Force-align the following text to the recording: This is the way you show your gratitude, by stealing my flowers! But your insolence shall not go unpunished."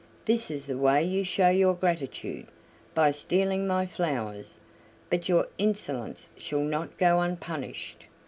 This 0.25 0.49
is 0.49 0.65
the 0.65 0.79
way 0.79 1.03
you 1.03 1.23
show 1.23 1.49
your 1.49 1.75
gratitude, 1.75 2.47
by 2.95 3.11
stealing 3.11 3.67
my 3.67 3.85
flowers! 3.85 4.59
But 5.11 5.29
your 5.29 5.47
insolence 5.59 6.27
shall 6.35 6.63
not 6.63 6.97
go 6.97 7.21
unpunished." 7.21 8.05